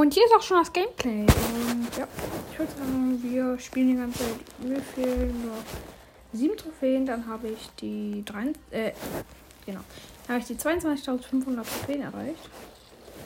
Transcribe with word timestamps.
Und 0.00 0.14
hier 0.14 0.24
ist 0.24 0.34
auch 0.34 0.40
schon 0.40 0.56
das 0.56 0.72
Gameplay. 0.72 1.26
Und 1.26 1.94
ja, 1.98 2.08
ich 2.50 2.58
würde 2.58 2.72
sagen, 2.72 3.22
wir 3.22 3.58
spielen 3.58 3.88
die 3.88 3.96
ganze 3.96 4.20
Zeit. 4.20 4.58
Mir 4.60 4.80
fehlen 4.80 5.46
noch 5.46 5.62
sieben 6.32 6.56
Trophäen, 6.56 7.04
dann 7.04 7.26
habe 7.26 7.48
ich 7.48 7.68
die 7.82 8.22
drei, 8.24 8.46
äh, 8.70 8.92
genau, 9.66 9.80
dann 10.26 10.36
habe 10.36 10.38
ich 10.38 10.46
die 10.46 10.54
22.500 10.54 11.54
Trophäen 11.56 12.00
erreicht. 12.00 12.48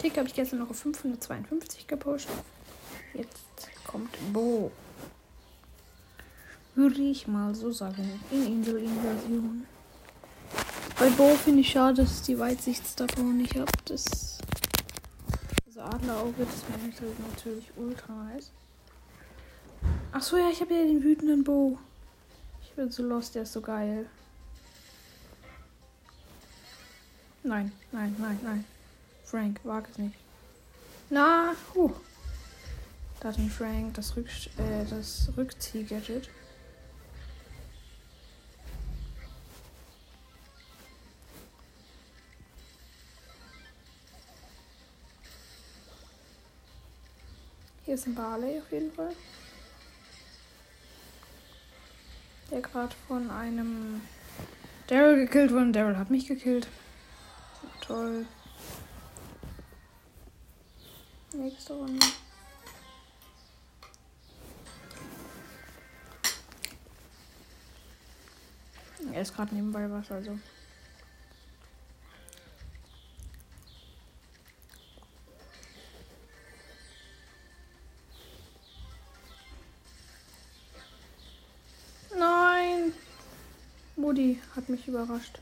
Tick 0.00 0.16
habe 0.18 0.26
ich 0.26 0.34
gestern 0.34 0.58
noch 0.58 0.70
auf 0.70 0.76
552 0.80 1.86
gepusht. 1.86 2.28
Jetzt 3.12 3.70
kommt 3.86 4.10
Bo. 4.32 4.72
Würde 6.74 7.02
ich 7.02 7.28
mal 7.28 7.54
so 7.54 7.70
sagen. 7.70 8.20
In 8.32 8.46
Insel-Inversion. 8.48 9.64
Bei 10.98 11.08
Bo 11.10 11.36
finde 11.36 11.60
ich 11.60 11.70
schade, 11.70 12.02
dass 12.02 12.16
ich 12.16 12.22
die 12.22 12.38
Weitsichtstavon 12.40 13.36
nicht 13.36 13.54
habe. 13.54 13.70
Das 13.84 14.33
Adlerauge, 15.84 16.44
das 16.44 16.62
wäre 16.68 17.12
natürlich 17.30 17.70
ultra 17.76 18.12
nice. 18.12 18.50
Ach 20.12 20.22
so, 20.22 20.36
ja, 20.36 20.48
ich 20.50 20.60
habe 20.60 20.74
ja 20.74 20.84
den 20.84 21.02
wütenden 21.02 21.44
Bo. 21.44 21.78
Ich 22.62 22.72
bin 22.72 22.90
so 22.90 23.02
lost, 23.02 23.34
der 23.34 23.42
ist 23.42 23.52
so 23.52 23.60
geil. 23.60 24.06
Nein, 27.42 27.72
nein, 27.92 28.16
nein, 28.18 28.38
nein. 28.42 28.64
Frank, 29.24 29.60
wag 29.64 29.84
es 29.90 29.98
nicht. 29.98 30.16
Na, 31.10 31.52
huh. 31.74 31.92
Da 33.20 33.28
hat 33.28 33.38
ein 33.38 33.50
Frank 33.50 33.94
das, 33.94 34.16
Rück 34.16 34.28
äh, 34.58 34.84
das 34.88 35.30
Rückzieh-Gadget. 35.36 36.28
Hier 47.84 47.94
ist 47.94 48.06
ein 48.06 48.14
Barley 48.14 48.58
auf 48.58 48.72
jeden 48.72 48.90
Fall. 48.92 49.14
Der 52.50 52.62
gerade 52.62 52.94
von 53.06 53.30
einem 53.30 54.00
Daryl 54.86 55.26
gekillt 55.26 55.52
wurde. 55.52 55.72
Daryl 55.72 55.98
hat 55.98 56.10
mich 56.10 56.26
gekillt. 56.26 56.66
Toll. 57.82 58.26
Nächste 61.34 61.74
Runde. 61.74 62.06
Er 69.12 69.20
ist 69.20 69.34
gerade 69.34 69.54
nebenbei 69.54 69.90
was, 69.90 70.10
also. 70.10 70.38
Überrascht. 84.94 85.40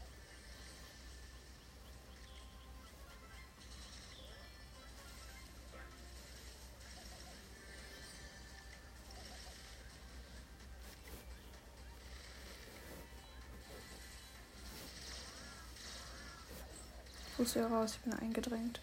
Fuß 17.37 17.55
hier 17.55 17.67
raus, 17.67 17.95
ich 17.97 18.01
bin 18.01 18.15
eingedrängt. 18.15 18.81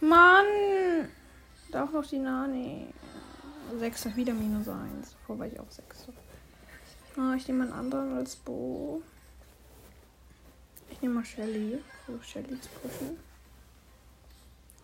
Mann! 0.00 0.46
Da 1.70 1.84
auch 1.84 1.92
noch 1.92 2.06
die 2.06 2.18
Nani. 2.18 2.92
6 3.78 4.16
wieder 4.16 4.34
minus 4.34 4.68
1. 4.68 5.16
Wobei 5.26 5.48
ich 5.48 5.58
auch 5.58 5.70
6 5.70 6.08
Ah, 7.16 7.34
ich 7.36 7.46
nehme 7.46 7.64
einen 7.64 7.72
anderen 7.72 8.16
als 8.16 8.36
Bo. 8.36 9.02
Ich 10.90 11.00
nehme 11.02 11.14
mal 11.14 11.24
Shelly. 11.24 11.78
Versuche 12.06 12.24
Shelly 12.24 12.60
zu 12.60 12.68
pushen. 12.70 13.18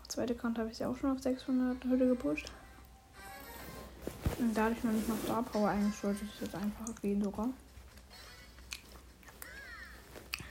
Zweite 0.09 0.35
Kante 0.35 0.61
habe 0.61 0.71
ich 0.71 0.77
sie 0.77 0.85
auch 0.85 0.97
schon 0.97 1.13
auf 1.13 1.23
600 1.23 1.83
Hülle 1.85 2.09
gepusht. 2.09 2.51
Und 4.39 4.55
dadurch 4.55 4.83
noch 4.85 4.93
nicht 4.93 5.09
mal 5.09 5.17
Star 5.25 5.43
Power 5.43 5.71
eingeschaltet 5.71 6.23
ist, 6.23 6.41
jetzt 6.43 6.55
einfach 6.55 6.95
gehen 7.01 7.23
sogar. 7.23 7.49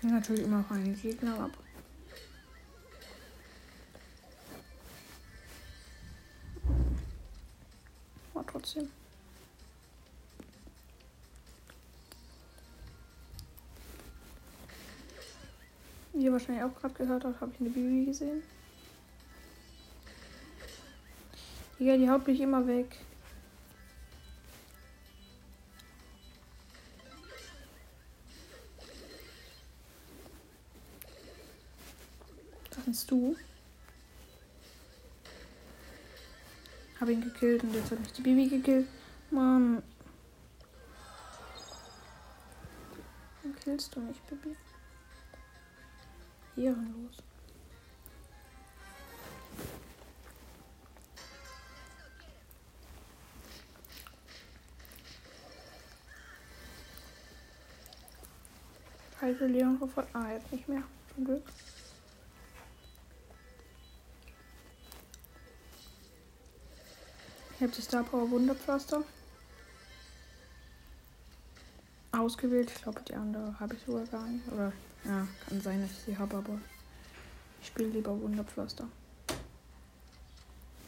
Natürlich 0.01 0.43
immer 0.43 0.59
noch 0.59 0.71
einen 0.71 0.99
Gegner 0.99 1.39
ab. 1.39 1.51
Aber 8.33 8.45
trotzdem. 8.45 8.89
Ihr 16.27 16.33
wahrscheinlich 16.33 16.63
auch 16.63 16.75
gerade 16.75 16.93
gehört 16.93 17.23
habt, 17.23 17.41
habe 17.41 17.51
ich 17.53 17.59
eine 17.61 17.69
Bibi 17.69 18.05
gesehen. 18.05 18.43
Ja, 21.79 21.95
die 21.95 22.09
haut 22.09 22.27
mich 22.27 22.39
immer 22.41 22.65
weg. 22.67 22.97
kannst 32.87 33.11
du? 33.11 33.35
Habe 37.01 37.11
ihn 37.11 37.21
gekillt 37.21 37.61
und 37.63 37.73
jetzt 37.73 37.91
hat 37.91 37.99
mich 37.99 38.13
die 38.13 38.21
Bibi 38.21 38.47
gekillt. 38.47 38.87
Mann. 39.29 39.83
Warum 43.43 43.57
killst 43.59 43.93
du 43.93 43.99
mich, 43.99 44.21
Bibi? 44.21 44.55
Ehrenlos. 46.57 47.17
Scheiße, 59.19 59.45
Leon 59.45 59.77
sofort. 59.79 60.07
Ah, 60.13 60.31
jetzt 60.31 60.51
nicht 60.51 60.67
mehr. 60.67 60.83
Zum 61.13 61.25
Glück. 61.25 61.43
Ich 67.55 67.61
habe 67.61 67.71
die 67.71 67.81
Star 67.81 68.03
Power 68.03 68.29
Wunderpflaster 68.29 69.03
ausgewählt. 72.11 72.71
Ich 72.75 72.83
glaube, 72.83 73.01
die 73.01 73.15
andere 73.15 73.59
habe 73.59 73.73
ich 73.75 73.83
sogar 73.83 74.05
gar 74.05 74.27
nicht. 74.27 74.47
Oder 74.51 74.71
ja, 75.07 75.27
kann 75.47 75.61
sein, 75.61 75.81
dass 75.81 75.91
ich 75.91 75.99
sie 75.99 76.17
habe, 76.17 76.37
aber 76.37 76.59
ich 77.61 77.67
spiele 77.67 77.89
lieber 77.89 78.19
Wunderpflaster. 78.21 78.87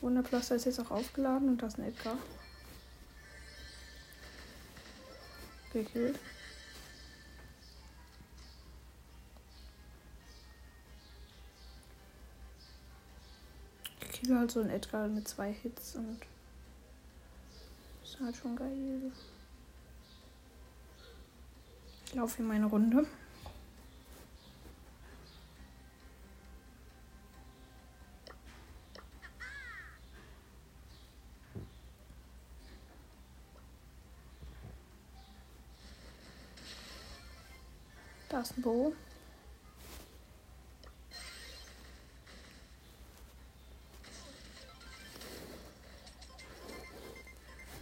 Wunderpflaster 0.02 0.56
ist 0.56 0.66
jetzt 0.66 0.80
auch 0.80 0.92
aufgeladen 0.92 1.50
und 1.50 1.62
das 1.62 1.74
ist 1.74 1.80
ein 1.80 1.86
Edgar. 1.86 2.18
Gekillt. 5.72 6.20
Ich 14.02 14.10
kriege 14.22 14.38
halt 14.38 14.52
so 14.52 14.60
ein 14.60 14.70
Edgar 14.70 15.08
mit 15.08 15.28
zwei 15.28 15.54
Hits 15.54 15.96
und 15.96 16.20
ist 18.04 18.20
halt 18.20 18.36
schon 18.36 18.56
geil. 18.56 19.12
Ich 22.06 22.16
laufe 22.16 22.42
in 22.42 22.48
meine 22.48 22.66
Runde. 22.66 23.06
Bo. 38.58 38.94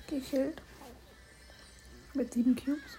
gekillt. 0.08 0.62
Mit 2.14 2.34
sieben 2.34 2.56
Cubes. 2.56 2.98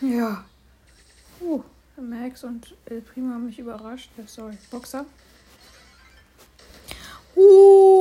Ja. 0.00 0.44
Uh, 1.40 1.62
Max 1.96 2.42
und 2.44 2.74
El 2.86 3.02
Primo 3.02 3.34
haben 3.34 3.46
mich 3.46 3.58
überrascht. 3.58 4.10
Sorry, 4.26 4.56
Boxer. 4.70 5.04
Uh, 7.36 7.99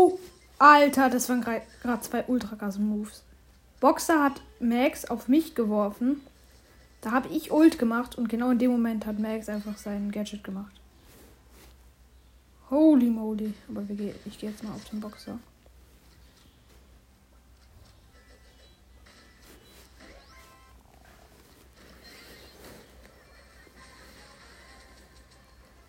Alter, 0.59 1.09
das 1.09 1.29
waren 1.29 1.41
gerade 1.41 2.01
zwei 2.01 2.25
Ultragas-Moves. 2.25 3.23
Boxer 3.79 4.21
hat 4.21 4.41
Max 4.59 5.05
auf 5.05 5.29
mich 5.29 5.55
geworfen. 5.55 6.19
Da 6.99 7.11
habe 7.11 7.29
ich 7.29 7.51
Ult 7.51 7.79
gemacht 7.79 8.17
und 8.17 8.27
genau 8.27 8.51
in 8.51 8.59
dem 8.59 8.71
Moment 8.71 9.05
hat 9.05 9.19
Max 9.19 9.47
einfach 9.47 9.77
sein 9.77 10.11
Gadget 10.11 10.43
gemacht. 10.43 10.73
Holy 12.69 13.09
moly. 13.09 13.53
Aber 13.69 13.87
wir 13.87 14.13
ich 14.25 14.37
gehe 14.37 14.49
jetzt 14.49 14.63
mal 14.63 14.73
auf 14.73 14.83
den 14.89 14.99
Boxer. 14.99 15.39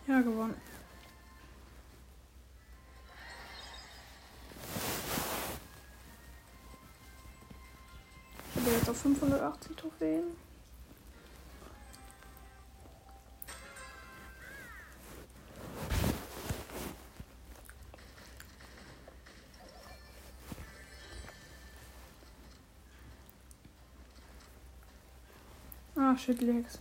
Ja, 0.06 0.20
gewonnen. 0.20 0.69
Auf 8.90 9.02
580 9.02 9.76
Trophäen. 9.76 10.24
Ah, 25.94 26.16
shit, 26.16 26.42
Legs. 26.42 26.80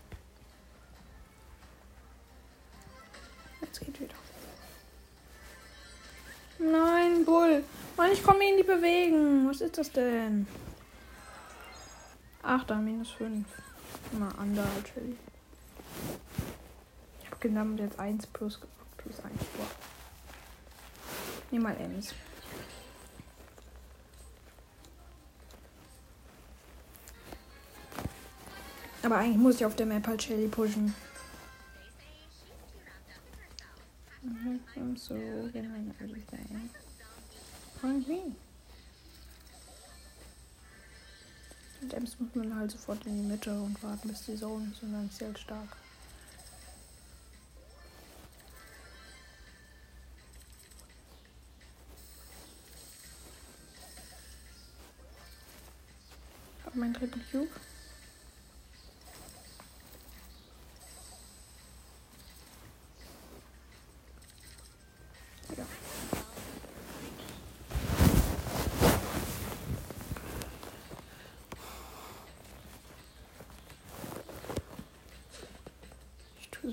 Jetzt 3.62 3.82
geht 3.82 4.02
wieder. 4.02 4.16
Nein, 6.58 7.24
Bull. 7.24 7.64
Mann, 7.96 8.12
ich 8.12 8.24
komme 8.24 8.50
ihn 8.50 8.56
nicht 8.56 8.66
bewegen. 8.66 9.48
Was 9.48 9.62
ist 9.62 9.78
das 9.78 9.92
denn? 9.92 10.48
8 12.50 12.82
minus 12.82 13.12
5. 13.12 13.46
Mal 14.14 14.32
under, 14.40 14.66
natürlich. 14.66 15.18
Ich 17.22 17.28
habe 17.28 17.38
genau 17.40 17.66
jetzt 17.78 18.00
1 18.00 18.26
plus, 18.28 18.60
plus 18.98 19.20
1. 19.20 19.34
Boah. 19.56 19.68
Nimm 21.52 21.62
mal 21.62 21.78
Ems. 21.80 22.16
Aber 29.04 29.18
eigentlich 29.18 29.38
muss 29.38 29.56
ich 29.56 29.66
auf 29.66 29.76
der 29.76 29.86
Map 29.86 30.08
halt 30.08 30.24
Shelly 30.24 30.48
pushen. 30.48 30.96
So, 34.96 35.14
genau, 35.14 35.76
everything. 36.00 36.70
Point 37.80 38.08
Und 41.82 41.94
Ems 41.94 42.20
muss 42.20 42.36
man 42.36 42.56
halt 42.56 42.72
sofort 42.72 43.06
in 43.06 43.16
die 43.22 43.28
Mitte 43.28 43.52
und 43.52 43.82
warten, 43.82 44.10
bis 44.10 44.26
die 44.26 44.36
Zone 44.36 44.70
ist 44.72 44.84
und 44.84 44.94
dann 44.94 45.08
ist 45.08 45.22
halt 45.22 45.40
stark. 45.40 45.78
Ich 56.60 56.66
hab 56.66 56.76
mein 56.76 56.94
Triple 56.94 57.22
Cube. 57.32 57.50
Ja. 65.58 65.66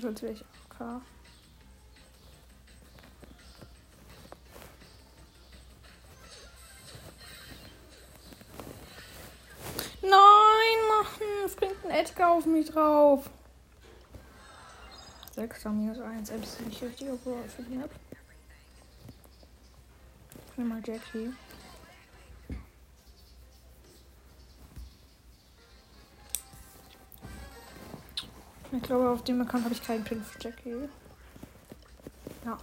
Ich 0.07 0.13
tue 0.13 0.13
so, 0.13 0.13
als 0.13 0.21
wäre 0.21 0.33
ich 0.33 0.41
AFK. 0.41 1.01
Nein, 10.01 10.11
Mann, 10.87 11.45
es 11.45 11.55
bringt 11.55 11.85
ein 11.85 11.91
Edgar 11.91 12.31
auf 12.31 12.45
mich 12.45 12.69
drauf. 12.69 13.29
6 15.35 15.65
minus 15.65 15.99
1, 15.99 16.29
Ems 16.29 16.47
ist 16.47 16.61
nicht 16.61 16.81
richtig 16.81 17.09
overall 17.09 17.49
für 17.49 17.63
die 17.63 17.75
Map. 17.75 17.91
Ich 20.51 20.57
nehme 20.57 20.75
mal 20.75 20.81
Jackie. 20.85 21.33
Glaube, 28.87 29.09
auf 29.09 29.23
dem 29.23 29.41
Account 29.41 29.65
habe 29.65 29.73
ich 29.73 29.83
keinen 29.83 30.03
Pin 30.03 30.23
für 30.23 30.41
Jackie. 30.41 30.89
Ja. 32.45 32.57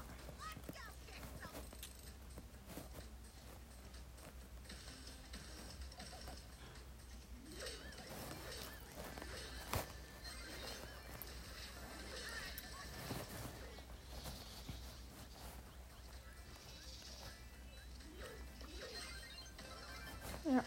Ja. 20.47 20.65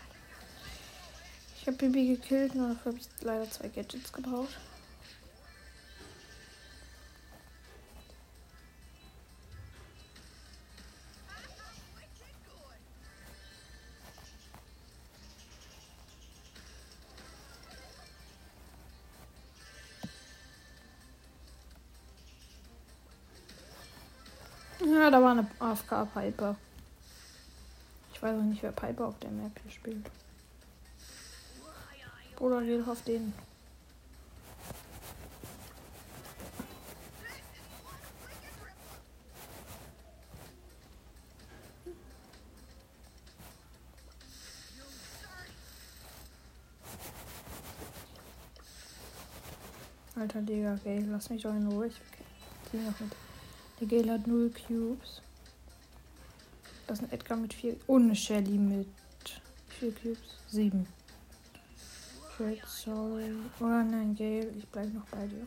Ich 1.59 1.68
habe 1.68 1.77
Bibi 1.77 2.15
gekillt, 2.15 2.56
nur 2.56 2.69
dafür 2.69 2.92
habe 2.92 3.01
ich 3.01 3.07
leider 3.21 3.50
zwei 3.50 3.69
Gadgets 3.69 4.13
gebraucht. 4.13 4.56
Da 25.18 25.24
war 25.24 25.31
eine 25.31 25.48
AFK-Piper. 25.58 26.56
Ich 28.14 28.22
weiß 28.22 28.38
auch 28.38 28.44
nicht, 28.44 28.62
wer 28.62 28.72
Piper 28.72 29.08
auf 29.08 29.18
der 29.18 29.31
Map 29.31 29.52
hier 29.64 29.72
spielt. 29.72 30.12
Oder 32.40 32.62
geht 32.62 32.88
auf 32.88 33.02
den. 33.02 33.34
Alter 50.16 50.42
Digga, 50.42 50.76
okay, 50.76 51.04
lass 51.09 51.31
mich 51.31 51.42
doch 51.42 51.56
in 51.56 51.68
Ruhe. 51.68 51.88
Ich 51.88 51.95
zieh 52.69 52.78
noch 52.78 53.00
mit. 53.00 53.27
Der 53.80 53.88
Gale 53.88 54.14
hat 54.14 54.26
0 54.26 54.52
Cubes. 54.52 55.22
Das 56.88 57.00
ist 57.00 57.06
ein 57.06 57.12
Edgar 57.12 57.38
mit 57.38 57.54
4 57.54 57.76
und 57.86 58.06
eine 58.06 58.16
Shelly 58.16 58.57
mit 58.57 58.88
4 59.80 59.94
Cubes. 59.94 60.38
7. 60.48 60.88
Shit, 62.36 62.64
sorry. 62.66 63.34
Oder 63.60 63.84
nein, 63.84 64.16
Gale, 64.16 64.50
ich 64.57 64.68
bleib 64.68 64.94
noch 64.94 65.06
bei 65.07 65.28
dir. 65.28 65.46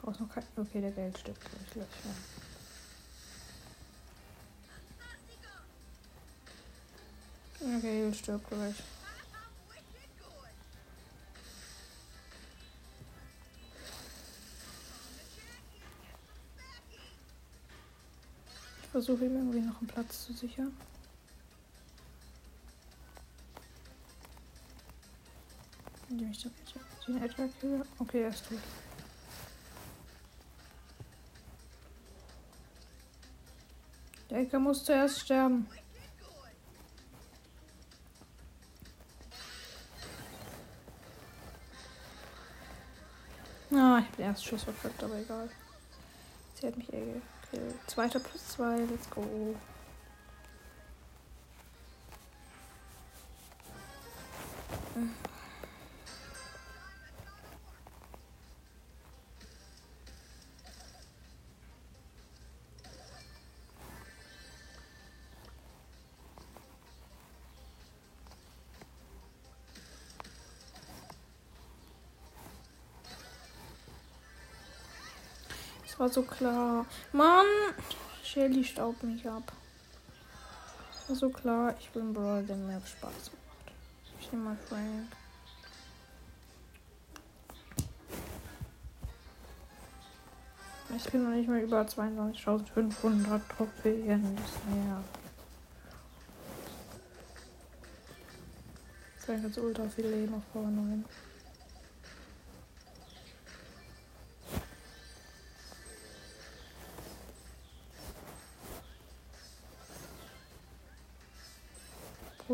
Brauchst 0.00 0.20
noch 0.20 0.28
kein. 0.28 0.44
Okay, 0.56 0.80
der 0.80 0.90
Gale 0.92 1.16
stirbt 1.16 1.40
gleich. 1.40 1.70
gleich 1.72 1.88
ja. 7.60 7.78
Okay, 7.78 8.12
stirbt 8.12 8.48
gleich. 8.48 8.74
Versuche 18.94 19.24
ihm 19.24 19.34
irgendwie 19.34 19.60
noch 19.60 19.76
einen 19.80 19.88
Platz 19.88 20.24
zu 20.24 20.32
sichern. 20.32 20.72
Indem 26.08 26.30
ich 26.30 26.46
den 27.04 27.20
Edgar 27.20 27.48
kille. 27.60 27.84
Okay, 27.98 28.22
er 28.22 28.28
ist 28.28 28.48
tot. 28.48 28.58
Der 34.30 34.38
Edgar 34.38 34.60
muss 34.60 34.84
zuerst 34.84 35.18
sterben. 35.18 35.66
Ah, 43.72 43.98
ich 43.98 44.06
habe 44.06 44.16
den 44.18 44.26
ersten 44.26 44.46
Schuss 44.46 44.62
verkackt, 44.62 45.02
aber 45.02 45.16
egal. 45.16 45.50
Sie 46.54 46.68
hat 46.68 46.76
mich 46.76 46.92
eh 46.92 47.20
Okay, 47.54 47.60
zweiter 47.86 48.18
plus 48.18 48.48
zwei, 48.48 48.78
let's 48.90 49.08
go. 49.10 49.20
Mhm. 54.96 55.14
War 75.98 76.08
so 76.08 76.22
klar. 76.22 76.86
Mann! 77.12 77.46
Shelly 78.22 78.64
staubt 78.64 79.02
mich 79.04 79.28
ab. 79.28 79.52
Das 80.90 81.08
war 81.08 81.16
so 81.16 81.28
klar. 81.30 81.74
Ich 81.78 81.90
bin 81.90 82.12
Brawl, 82.12 82.42
der 82.42 82.56
mir 82.56 82.80
Spaß 82.84 83.12
macht. 83.12 83.74
Ich 84.20 84.32
nehme 84.32 84.44
mal 84.44 84.56
Frank. 84.68 85.06
Ich 90.96 91.10
bin 91.10 91.24
noch 91.24 91.30
nicht 91.30 91.48
mal 91.48 91.60
über 91.60 91.82
22.500 91.82 93.40
Trophäen. 93.56 94.36
Das 94.36 94.74
nervt. 94.74 95.18
Frank 99.18 99.54
so 99.54 99.62
ultra 99.62 99.88
viel 99.88 100.06
Leben 100.06 100.34
auf 100.34 100.42
Power 100.52 100.68
9. 100.68 101.04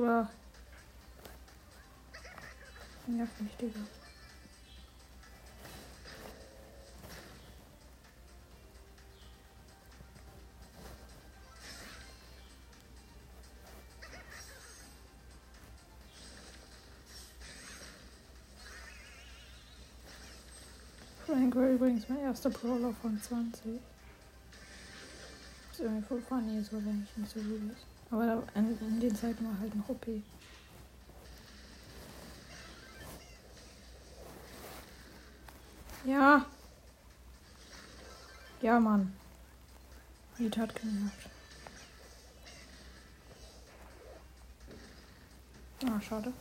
Bruder. 0.01 0.31
Nerv 3.07 3.29
mich, 3.41 3.57
Digga. 3.57 3.81
Frank 21.27 21.55
übrigens 21.55 22.09
mein 22.09 22.21
erster 22.21 22.49
Brawler 22.49 22.95
von 23.03 23.21
20. 23.21 23.81
Ist 25.73 25.81
irgendwie 25.81 26.03
voll 26.07 26.23
funny, 26.23 26.63
so 26.63 26.77
wenn 26.77 27.05
ich 27.05 27.17
nicht 27.19 27.33
so 27.33 27.41
gut 27.41 27.73
ist. 27.77 27.90
Aber 28.11 28.43
in, 28.55 28.79
in 28.81 29.01
den 29.01 29.15
Zeiten 29.15 29.45
war 29.45 29.59
halt 29.61 29.75
noch 29.75 29.89
OP. 29.89 30.07
Ja. 36.05 36.45
Ja, 38.63 38.81
Mann. 38.81 39.15
Die 40.39 40.51
hat 40.51 40.75
genervt. 40.75 41.31
Ah, 45.87 46.01
schade. 46.01 46.33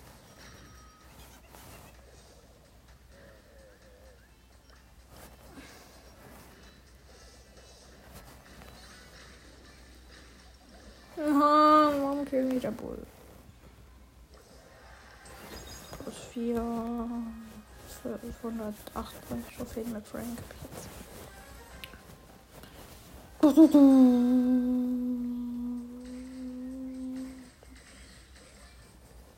Wieder 12.31 12.71
Bull? 12.71 13.05
Plus 16.03 16.15
4. 16.33 16.63
580 18.41 19.57
Trophäen 19.57 19.91
mit 19.91 20.07
Frank. 20.07 20.37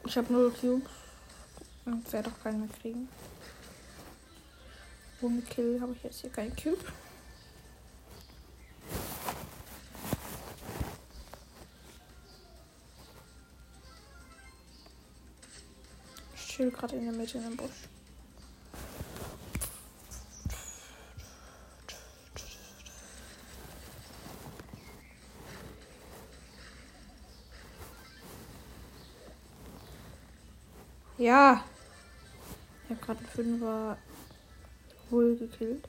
Ich 0.05 0.17
habe 0.17 0.33
null 0.33 0.51
Cubes. 0.51 0.89
Und 1.86 2.13
werde 2.13 2.29
auch 2.29 2.43
keinen 2.43 2.60
mehr 2.62 2.69
kriegen. 2.81 3.10
Ohne 5.21 5.41
Kill 5.41 5.79
habe 5.81 5.93
ich 5.93 6.03
jetzt 6.03 6.21
hier 6.21 6.29
keinen 6.29 6.55
Cube. 6.55 6.77
Chill 16.62 16.72
gerade 16.72 16.96
in 16.96 17.06
der 17.06 17.13
Mitte 17.13 17.38
in 17.38 17.44
dem 17.44 17.58
Busch. 17.58 17.70
Ja. 31.18 31.63
Ich 32.84 32.89
habe 32.89 33.06
gerade 33.06 33.20
einen 33.20 33.30
Fünfer 33.30 33.98
wohl 35.10 35.36
gekillt. 35.38 35.88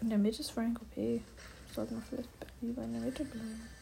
In 0.00 0.08
der 0.10 0.18
Mitte 0.18 0.40
ist 0.40 0.50
Frank 0.50 0.80
OP. 0.80 1.22
Sollten 1.74 1.94
wir 1.94 2.02
vielleicht 2.02 2.28
lieber 2.60 2.82
in 2.82 2.92
der 2.92 3.02
Mitte 3.02 3.24
bleiben. 3.24 3.81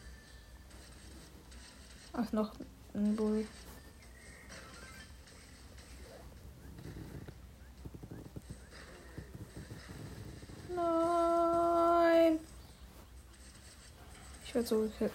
Ach, 2.13 2.31
noch 2.33 2.51
ein 2.93 3.15
Bull. 3.15 3.47
Nein. 10.75 12.39
Ich 14.43 14.53
werde 14.53 14.67
so 14.67 14.81
gekillt. 14.81 15.11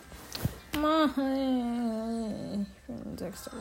Nein. 0.81 2.67
Ich 2.67 2.87
bin 2.87 3.19
sechster. 3.19 3.53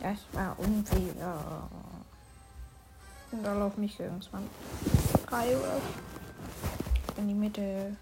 Ja, 0.00 0.12
ich 0.12 0.26
war 0.32 0.58
unfair. 0.58 1.68
Und 3.32 3.42
da 3.44 3.54
laufen 3.54 3.80
mich 3.80 3.98
irgendwann 3.98 4.48
drei 5.26 5.56
oder 5.56 5.80
in 7.16 7.28
die 7.28 7.34
Mitte. 7.34 7.96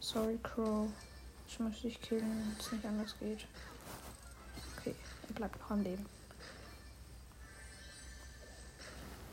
Sorry, 0.00 0.38
Crow. 0.42 0.88
Ich 1.50 1.58
muss 1.58 1.82
dich 1.82 2.00
killen, 2.00 2.22
wenn 2.22 2.56
es 2.58 2.72
nicht 2.72 2.86
anders 2.86 3.14
geht. 3.18 3.44
Okay, 4.78 4.94
er 5.28 5.34
bleibt 5.34 5.58
noch 5.58 5.70
am 5.72 5.82
Leben. 5.82 6.06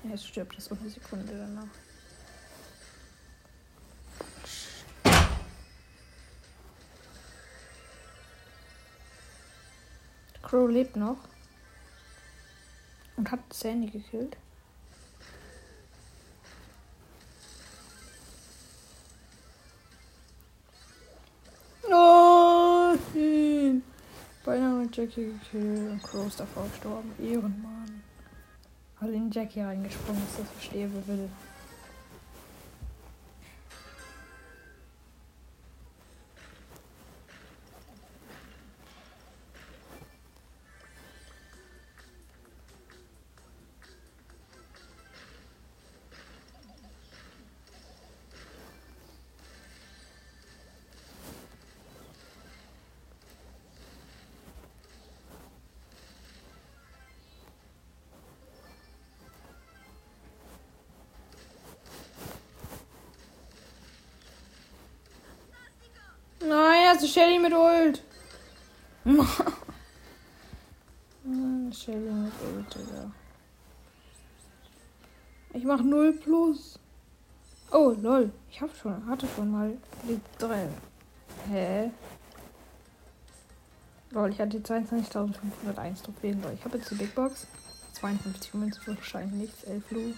Jetzt 0.04 0.28
stirbt 0.28 0.58
es 0.58 0.72
eine 0.72 0.90
Sekunde 0.90 1.38
danach. 1.38 1.68
Crow 10.42 10.70
lebt 10.70 10.96
noch. 10.96 11.20
Und 13.16 13.30
hat 13.32 13.54
Sandy 13.54 13.92
gekillt. 13.92 14.38
Beinahe 24.48 24.76
mit 24.76 24.96
Jackie 24.96 25.26
gekillt 25.26 25.92
und 25.92 26.04
Crow 26.04 26.26
ist 26.26 26.40
davor 26.40 26.70
gestorben. 26.70 27.12
Ehrenmann. 27.22 28.02
Weil 28.98 29.14
in 29.14 29.30
Jackie 29.30 29.60
reingesprungen 29.60 30.24
ist, 30.24 30.40
das 30.40 30.50
verstehe, 30.52 30.90
will. 31.06 31.30
Also 66.98 67.10
Shelly 67.10 67.38
mit 67.38 67.54
Ult. 67.54 68.02
Shelly 71.72 72.12
mit 72.12 72.34
Ult, 72.42 72.74
Digga. 72.74 73.12
Ich 75.54 75.64
mach 75.64 75.84
0 75.84 76.14
plus. 76.14 76.80
Oh, 77.72 77.94
lol. 78.02 78.32
Ich 78.50 78.60
hab 78.60 78.76
schon, 78.76 79.06
hatte 79.06 79.28
schon 79.36 79.52
mal 79.52 79.78
die 80.10 80.20
3. 80.40 80.68
Hä? 81.52 81.92
Lol, 84.10 84.32
ich 84.32 84.42
hatte 84.42 84.58
22.501 84.58 86.04
Trophäen. 86.04 86.42
Lol, 86.42 86.54
ich 86.56 86.66
habe 86.66 86.80
jetzt 86.80 86.90
die 86.90 86.96
Big 86.96 87.14
Box. 87.14 87.46
52 87.94 88.56
Münzen 88.56 88.82
wahrscheinlich 88.88 89.34
nichts. 89.34 89.64
11 89.66 89.92
Lu. 89.92 90.16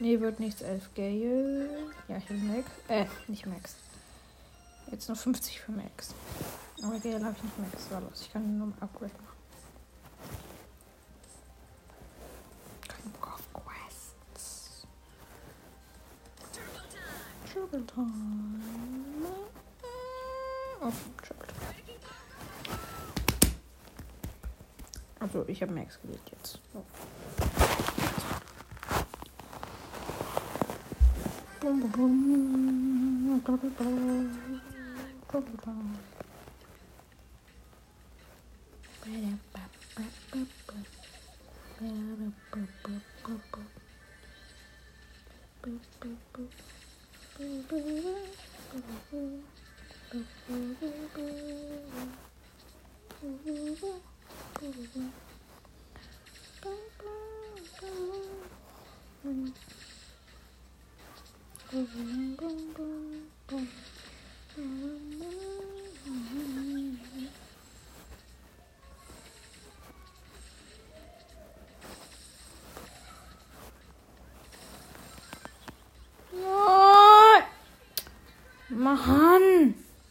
Nee, 0.00 0.18
wird 0.18 0.40
nichts. 0.40 0.60
11 0.60 0.92
Gale. 0.96 1.70
Ja, 2.08 2.16
ich 2.16 2.24
habe 2.24 2.34
Max. 2.40 2.68
Äh, 2.88 3.06
nicht 3.28 3.46
Max. 3.46 3.76
Jetzt 4.90 5.08
nur 5.08 5.16
50 5.16 5.60
für 5.60 5.72
Max. 5.72 6.14
Aber 6.82 6.98
Gale 6.98 7.24
habe 7.24 7.36
ich 7.36 7.42
nicht 7.42 7.58
Max. 7.58 7.90
War 7.90 8.00
los. 8.00 8.22
Ich 8.22 8.32
kann 8.32 8.58
nur 8.58 8.68
ein 8.68 8.74
Upgrade 8.80 9.12
machen. 9.12 9.36
Kein 12.88 13.12
Bock 13.12 13.34
auf 13.34 13.62
Quests. 13.64 14.86
Triple 17.52 17.86
Time. 17.86 18.60
Auf 20.80 20.94
Triple 21.22 21.46
Time. 21.46 21.98
Also, 25.20 25.44
ich 25.46 25.62
habe 25.62 25.72
Max 25.72 26.00
gewählt 26.02 26.20
jetzt. 26.32 26.58
So. 26.72 26.84
Bum, 31.60 31.90
bum, 31.92 33.40
bum. 33.42 34.59
Bla, 35.32 35.40
bla, 35.40 35.56
bla. 35.64 36.19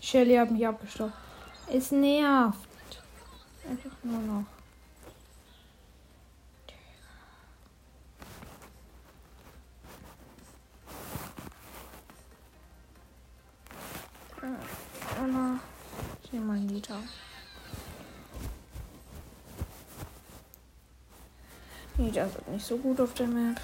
Shelly 0.09 0.37
hat 0.37 0.49
mich 0.49 0.65
abgestoppt. 0.65 1.13
Es 1.71 1.91
nervt. 1.91 2.57
Einfach 3.69 3.91
nur 4.01 4.19
noch. 4.21 4.45
Äh. 14.41 15.59
Ich 16.23 16.33
nehme 16.33 16.45
mal 16.45 16.53
einen 16.53 16.69
Liter. 16.69 16.97
Liter 21.97 22.29
sind 22.29 22.47
nicht 22.47 22.65
so 22.65 22.77
gut 22.77 22.99
auf 22.99 23.13
der 23.13 23.27
Map. 23.27 23.61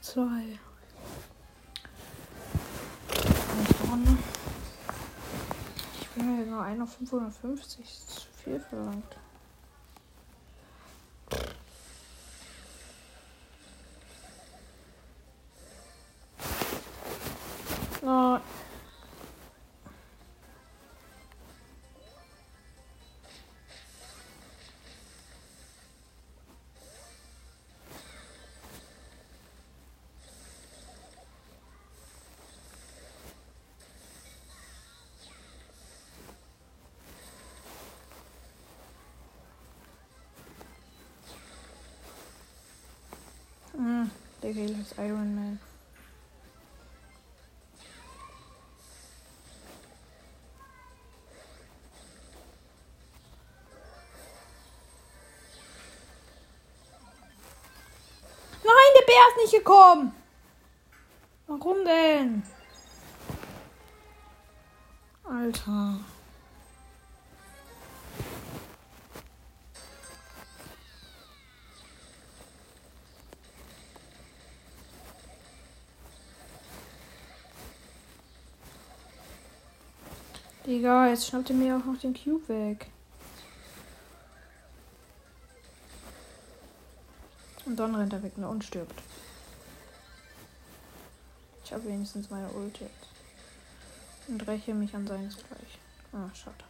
2. 0.00 0.24
Ich 6.00 6.08
bin 6.08 6.36
mir 6.36 6.44
sogar 6.44 6.64
einer 6.64 6.86
550 6.86 7.84
das 7.84 7.92
ist 7.92 8.10
zu 8.10 8.28
viel 8.42 8.60
verlangt. 8.60 9.19
Gale 44.52 44.80
ist 44.80 44.98
Iron 44.98 45.34
Man. 45.34 45.60
Nein, 58.64 58.92
der 58.98 59.06
Bär 59.06 59.28
ist 59.28 59.36
nicht 59.36 59.64
gekommen. 59.64 60.14
Warum 61.46 61.84
denn? 61.84 62.42
Alter. 65.24 66.00
Digga, 80.70 81.08
jetzt 81.08 81.26
schnappt 81.26 81.50
ihr 81.50 81.56
mir 81.56 81.76
auch 81.76 81.84
noch 81.84 81.98
den 81.98 82.14
Cube 82.14 82.48
weg. 82.48 82.86
Und 87.66 87.74
dann 87.74 87.92
rennt 87.96 88.12
er 88.12 88.22
weg 88.22 88.38
ne, 88.38 88.48
und 88.48 88.62
stirbt. 88.62 89.02
Ich 91.64 91.72
habe 91.72 91.84
wenigstens 91.86 92.30
meine 92.30 92.48
Ult 92.50 92.78
jetzt. 92.78 93.08
Und 94.28 94.46
räche 94.46 94.72
mich 94.72 94.94
an 94.94 95.08
seinen 95.08 95.28
gleich. 95.28 95.78
Ah, 96.12 96.32
schade. 96.36 96.62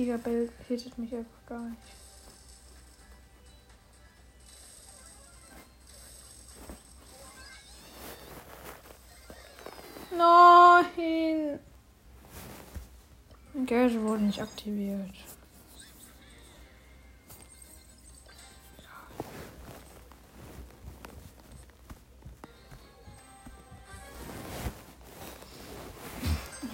Digga, 0.00 0.16
Bell 0.16 0.48
hittet 0.66 0.96
mich 0.96 1.14
einfach 1.14 1.44
gar 1.46 1.60
nicht. 1.60 1.76
Nein! 10.16 11.60
Mein 13.52 13.66
Geld 13.66 14.00
wurde 14.00 14.22
nicht 14.22 14.40
aktiviert. 14.40 15.29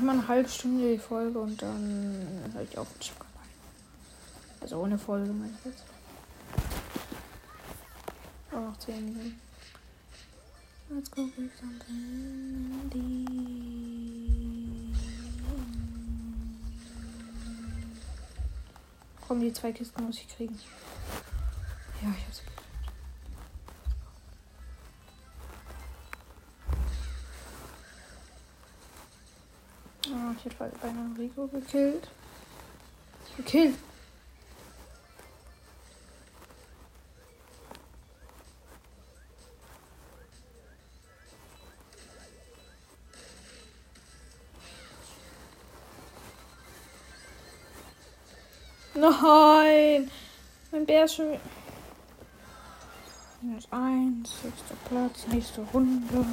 Mal 0.06 0.12
eine 0.12 0.28
halbe 0.28 0.48
Stunde 0.48 0.92
die 0.92 0.98
Folge 0.98 1.38
und 1.38 1.60
dann 1.60 2.50
höre 2.54 2.62
ich 2.62 2.78
auf 2.78 2.86
mit 2.94 3.04
Schokolade. 3.04 3.26
Also 4.60 4.76
ohne 4.76 4.96
Folge 4.96 5.32
meine 5.32 5.52
ich 5.58 5.64
jetzt. 5.64 5.84
Oh, 8.52 8.60
noch 8.60 8.78
10 8.78 9.04
Minuten. 9.04 9.40
Let's 10.88 11.10
go 11.10 11.22
with 11.36 11.50
something. 11.60 12.06
Komm, 19.26 19.40
die 19.40 19.52
zwei 19.52 19.72
Kisten 19.72 20.04
muss 20.04 20.18
ich 20.18 20.28
kriegen. 20.28 20.56
Ja, 22.00 22.14
ich 22.16 22.26
hab's 22.26 22.42
hätte 30.66 30.78
beinahe 30.78 31.18
Rico 31.18 31.46
gekillt. 31.46 32.08
Gekillt. 33.36 33.76
Nein! 48.94 50.10
Mein 50.72 50.86
Bär 50.86 51.04
ist 51.04 51.16
schon. 51.16 51.38
Minus 53.42 53.70
eins, 53.70 54.30
sechster 54.42 54.74
Platz, 54.88 55.26
nächste 55.28 55.60
Runde. 55.72 56.24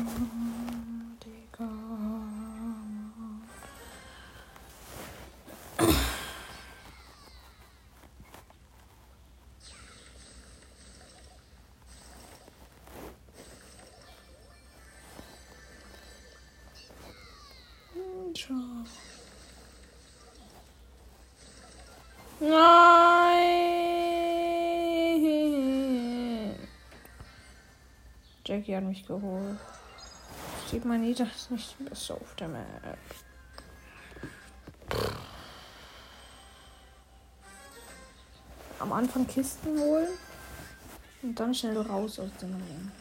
Nein! 22.44 23.54
Jackie 28.46 28.76
hat 28.76 28.84
mich 28.84 29.08
geholt. 29.08 29.58
Sieht 30.70 30.84
man 30.84 31.00
nie, 31.02 31.14
dass 31.14 31.50
nicht 31.50 31.74
besser 31.86 32.16
auf 32.16 32.36
der 32.36 32.50
Map. 32.50 32.98
Am 38.80 38.92
Anfang 38.92 39.26
Kisten 39.26 39.80
holen 39.80 40.10
und 41.22 41.40
dann 41.40 41.56
schnell 41.56 41.78
raus 41.78 42.20
aus 42.20 42.32
dem 42.42 42.54
Ring. 42.56 42.92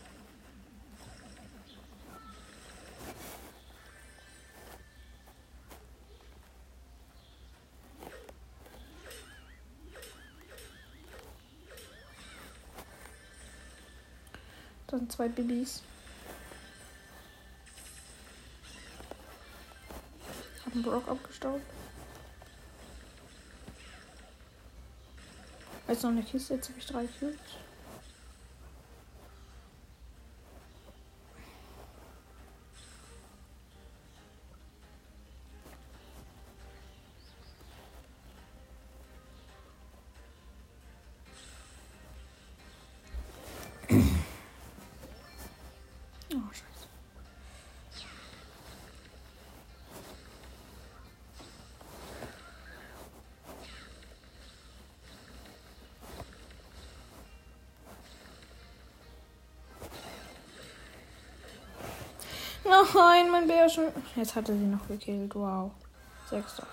Zwei 15.13 15.29
Babys. 15.29 15.83
Hab 20.65 20.73
einen 20.73 20.83
Brock 20.83 21.07
abgestaubt. 21.07 21.63
Jetzt 25.87 26.03
noch 26.03 26.11
eine 26.11 26.23
Kiste, 26.23 26.55
jetzt 26.55 26.71
habe 26.71 26.79
ich 26.79 26.87
drei 26.87 27.07
Cubes. 27.07 27.37
Nein, 62.95 63.31
mein 63.31 63.47
Bär 63.47 63.69
schon. 63.69 63.85
Jetzt 64.17 64.35
hat 64.35 64.49
er 64.49 64.57
sie 64.57 64.65
noch 64.65 64.87
gekillt. 64.89 65.35
Wow. 65.35 65.71
Sechster. 66.29 66.67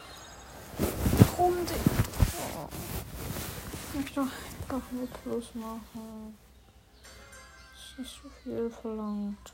Warum 1.20 1.54
die? 1.66 1.74
Oh. 1.74 2.68
Ich 3.90 4.00
möchte 4.00 4.16
doch 4.22 4.76
einfach 4.76 4.92
nur 4.92 5.08
Plus 5.08 5.56
machen. 5.56 6.38
Das 7.74 7.92
ist 7.92 8.00
nicht 8.00 8.22
so 8.24 8.30
viel 8.44 8.70
verlangt. 8.70 9.54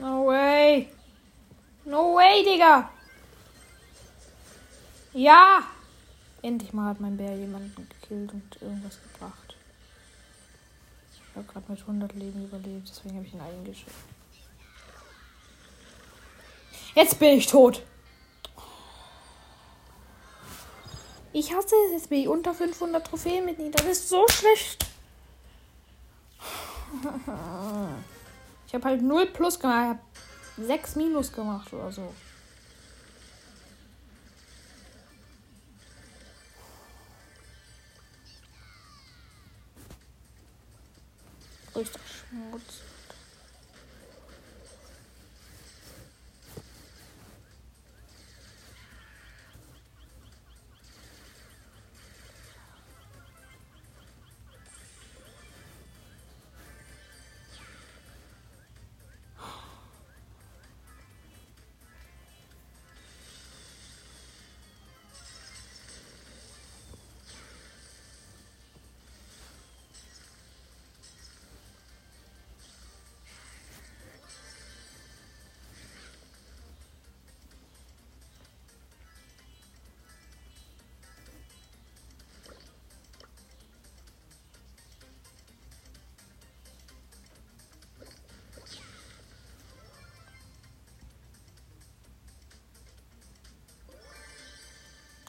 No 0.00 0.26
way. 0.26 0.88
No 1.84 2.14
way, 2.14 2.44
Digga. 2.44 2.90
Ja. 5.18 5.64
Endlich 6.42 6.72
mal 6.72 6.90
hat 6.90 7.00
mein 7.00 7.16
Bär 7.16 7.34
jemanden 7.36 7.88
gekillt 7.88 8.32
und 8.32 8.62
irgendwas 8.62 9.00
gebracht. 9.02 9.56
Ich 11.12 11.20
habe 11.34 11.44
gerade 11.44 11.72
mit 11.72 11.80
100 11.80 12.14
Leben 12.14 12.44
überlebt, 12.44 12.88
deswegen 12.88 13.16
habe 13.16 13.26
ich 13.26 13.34
ihn 13.34 13.40
eingeschickt. 13.40 13.90
Jetzt 16.94 17.18
bin 17.18 17.36
ich 17.36 17.46
tot. 17.46 17.82
Ich 21.32 21.52
hasse 21.52 21.74
es, 21.86 21.92
jetzt 21.94 22.10
bin 22.10 22.20
ich 22.20 22.28
unter 22.28 22.54
500 22.54 23.04
Trophäen 23.04 23.44
mit 23.44 23.58
ihm. 23.58 23.72
Das 23.72 23.86
ist 23.86 24.08
so 24.08 24.24
schlecht. 24.28 24.86
Ich 28.68 28.74
habe 28.74 28.84
halt 28.84 29.00
0 29.00 29.24
plus 29.28 29.58
gemacht. 29.58 29.98
Ich 30.52 30.58
habe 30.58 30.66
6 30.66 30.96
minus 30.96 31.32
gemacht 31.32 31.72
oder 31.72 31.90
so. 31.90 32.12
Richtig 41.78 42.00
Schmutz. 42.30 42.87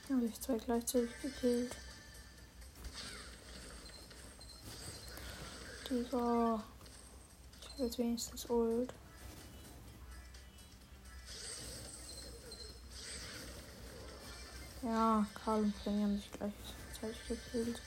Habe 0.10 0.26
ich 0.26 0.42
zwei 0.42 0.58
gleichzeitig 0.58 1.12
gekillt. 1.22 1.76
Digga. 5.88 6.64
Ich 7.62 7.70
habe 7.70 7.84
jetzt 7.84 8.00
wenigstens 8.00 8.50
Ult. 8.50 8.92
Ja, 14.82 15.26
Karl 15.46 15.62
und 15.62 15.76
Fanny 15.76 16.02
haben 16.02 16.18
sich 16.18 16.32
gleichzeitig 16.32 17.28
gekillt. 17.28 17.82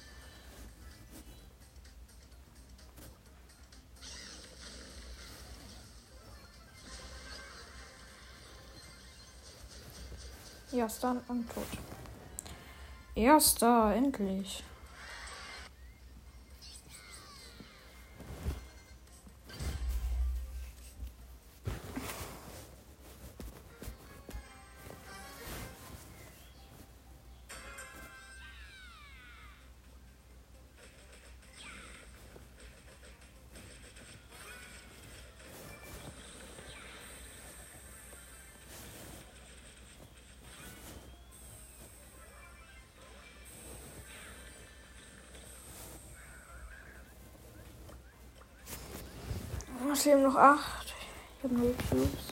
Erster 10.73 11.21
und 11.29 11.53
tot. 11.53 11.67
Erster, 13.15 13.95
endlich. 13.95 14.65
Es 50.03 50.07
leben 50.07 50.25
noch 50.25 50.35
acht. 50.35 50.93
Ich 51.39 51.45
habe 51.45 51.55
null 51.55 51.77
Cubes. 51.89 52.32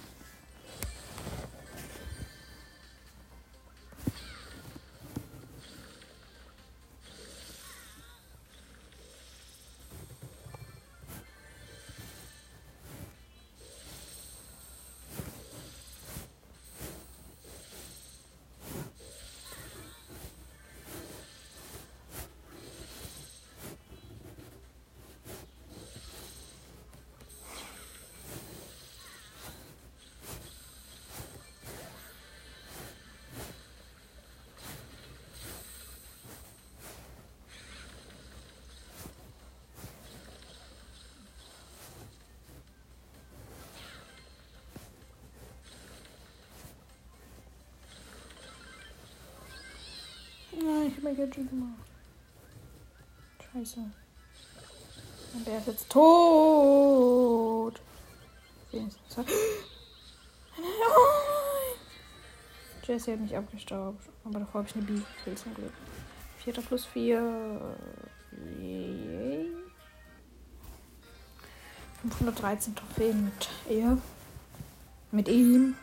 Ich 51.00 51.04
mein 51.04 51.16
Gadget 51.16 51.48
gemacht. 51.48 51.78
Scheiße. 53.52 53.80
Und 55.32 55.46
der 55.46 55.58
ist 55.58 55.66
jetzt 55.66 55.90
tot. 55.90 57.80
Wenigstens. 58.70 59.16
Jesse 62.86 63.12
hat 63.12 63.20
mich 63.20 63.36
abgestaubt. 63.36 64.04
Aber 64.24 64.40
davor 64.40 64.60
habe 64.60 64.68
ich 64.68 64.76
eine 64.76 64.84
B 64.84 65.00
zum 65.34 65.54
Glück. 65.54 65.72
Vierter 66.38 66.62
plus 66.62 66.84
vier. 66.84 67.76
Yay. 68.60 69.46
513 72.02 72.74
Trophäen 72.74 73.24
mit 73.24 73.48
ihr. 73.68 73.98
Mit 75.12 75.28
ihm. 75.28 75.76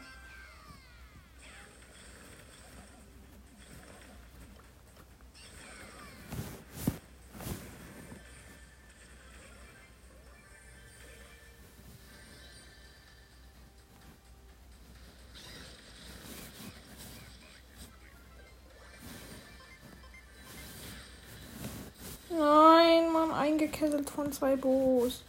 Eingekesselt 24.07 24.09
von 24.09 24.31
zwei 24.31 24.55
Boos. 24.55 25.23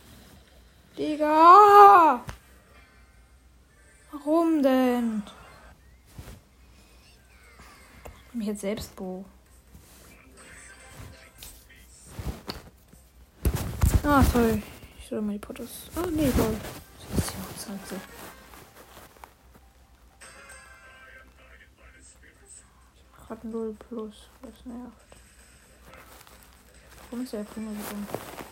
Digga! 0.97 2.25
Warum 4.11 4.63
denn? 4.63 5.23
Ich 8.35 8.47
jetzt 8.47 8.61
selbst 8.61 8.95
Bo. 8.97 9.25
Ah, 14.05 14.23
sorry. 14.23 14.63
Ich 14.99 15.09
soll 15.09 15.21
mal 15.21 15.33
die 15.33 15.39
Potos. 15.39 15.91
Ah, 15.97 16.07
nee, 16.11 16.31
lol. 16.37 16.57
Das 17.15 17.25
ist 17.25 17.35
ja 17.35 17.75
auch 17.75 17.87
so. 17.87 17.97
Grad 23.27 23.45
0 23.45 23.77
plus. 23.89 24.31
Das 24.41 24.65
nervt. 24.65 25.09
Warum 27.11 27.25
ist 27.25 27.33
der 27.33 27.45
Primo 27.45 27.71
so? 27.73 28.48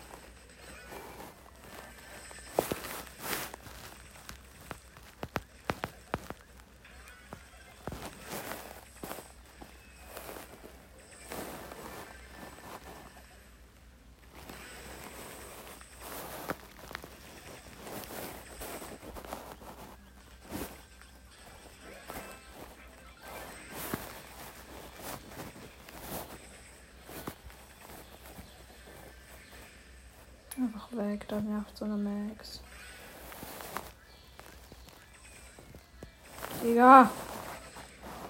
Weg, 31.17 31.27
da 31.27 31.39
nervt 31.39 31.75
so 31.77 31.85
eine 31.85 31.97
Max. 31.97 32.61
Digga. 36.63 37.09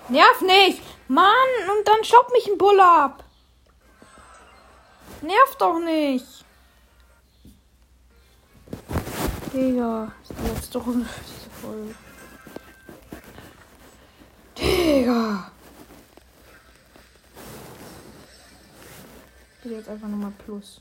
Nerv 0.09 0.41
nicht! 0.41 0.81
Mann, 1.09 1.49
und 1.77 1.87
dann 1.87 2.03
schopp 2.03 2.31
mich 2.31 2.47
ein 2.47 2.57
Bull 2.57 2.79
ab. 2.79 3.23
Nerv 5.21 5.55
doch 5.57 5.79
nicht. 5.79 6.45
Digga, 9.53 10.11
ist 10.21 10.31
die 10.31 10.47
letzte 10.47 10.77
Runde 10.77 11.09
Folge. 11.61 11.95
Digga. 14.57 15.51
Ich 19.63 19.71
jetzt 19.71 19.89
einfach 19.89 20.07
nochmal 20.07 20.31
Plus. 20.45 20.79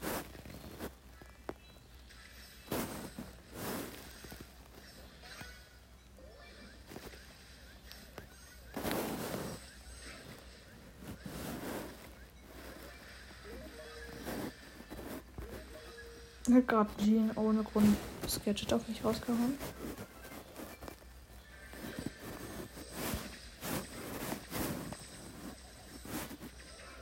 Hat 16.56 16.68
gerade 16.68 16.90
Jean 17.04 17.30
ohne 17.36 17.62
Grund 17.62 17.94
Gadget 18.42 18.72
auf 18.72 18.88
mich 18.88 19.04
rausgehauen. 19.04 19.58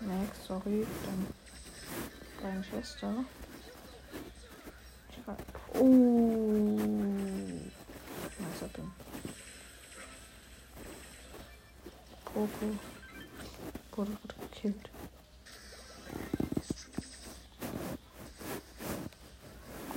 Max, 0.01 0.45
sorry, 0.49 0.85
dann 1.05 1.27
deine 2.43 2.65
Schwester. 2.65 3.25
Oh. 5.75 6.14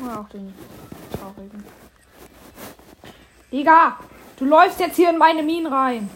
Oder 0.08 0.22
auch 0.22 0.30
den 0.30 0.54
traurigen. 1.12 1.63
Digga, 3.52 3.98
du 4.38 4.46
läufst 4.46 4.80
jetzt 4.80 4.96
hier 4.96 5.10
in 5.10 5.17
meine 5.17 5.43
Minen 5.43 5.67
rein. 5.67 6.10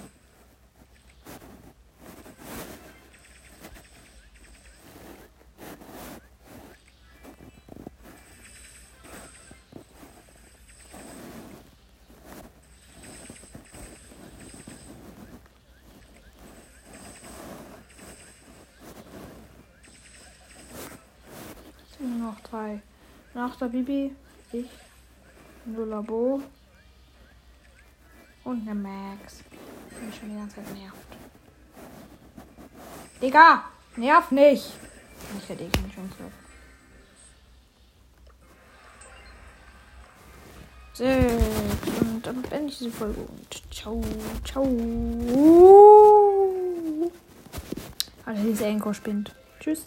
Der 23.61 23.67
Bibi, 23.67 24.11
ich, 24.53 24.65
Nullabo 25.65 26.41
und 28.43 28.67
eine 28.67 28.73
Max. 28.73 29.43
Mich 30.03 30.15
schon 30.15 30.29
die 30.29 30.35
ganze 30.35 30.55
Zeit 30.55 30.73
nervt. 30.75 30.97
Digga, 33.21 33.65
nerv 33.97 34.31
nicht! 34.31 34.65
Ich 35.37 35.47
hätte 35.47 35.63
eh 35.63 35.69
keine 35.69 35.89
Chance 35.89 36.15
gehabt. 36.17 36.33
Sechs. 40.93 42.01
Und 42.01 42.25
damit 42.25 42.49
beende 42.49 42.71
ich 42.71 42.79
diese 42.79 42.89
Folge. 42.89 43.21
Und 43.21 43.61
ciao, 43.71 44.01
ciao. 44.43 44.65
Alter, 48.25 48.41
dieser 48.41 48.65
Enko 48.65 48.91
spinnt. 48.91 49.35
Tschüss. 49.59 49.85